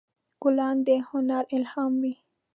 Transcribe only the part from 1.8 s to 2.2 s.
وي.